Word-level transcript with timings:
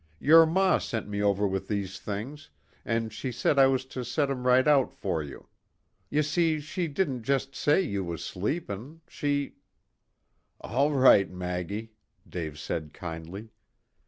Your 0.19 0.47
ma 0.47 0.79
sent 0.79 1.07
me 1.07 1.21
over 1.21 1.47
with 1.47 1.67
these 1.67 1.99
things, 1.99 2.49
an' 2.85 3.09
she 3.09 3.31
said 3.31 3.59
as 3.59 3.63
I 3.63 3.67
was 3.67 3.85
to 3.85 4.03
set 4.03 4.31
'em 4.31 4.47
right 4.47 4.67
out 4.67 4.91
for 4.91 5.21
you. 5.21 5.45
Y' 6.09 6.21
see 6.21 6.59
she 6.59 6.87
didn't 6.87 7.21
just 7.21 7.53
say 7.55 7.81
you 7.83 8.03
was 8.03 8.25
sleepin', 8.25 9.01
she" 9.07 9.57
"All 10.61 10.91
right, 10.91 11.29
Maggie," 11.29 11.91
Dave 12.27 12.57
said 12.57 12.93
kindly. 12.93 13.49